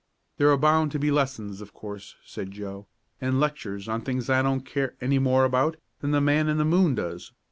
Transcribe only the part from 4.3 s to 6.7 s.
I don't care any more about than the man in the